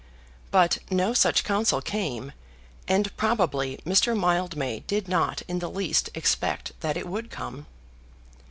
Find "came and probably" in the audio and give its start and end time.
1.79-3.77